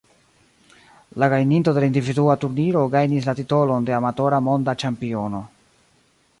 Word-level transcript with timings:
La 1.23 1.27
gajninto 1.33 1.73
de 1.75 1.83
la 1.83 1.89
individua 1.91 2.37
turniro 2.45 2.83
gajnis 2.97 3.29
la 3.31 3.37
titolon 3.43 3.87
de 3.91 3.97
Amatora 4.01 4.43
Monda 4.49 4.79
Ĉampiono. 4.85 5.47